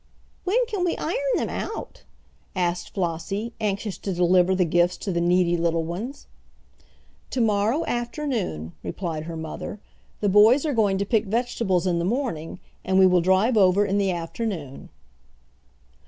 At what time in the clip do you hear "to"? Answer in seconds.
3.99-4.11, 4.97-5.11, 7.29-7.39, 10.97-11.05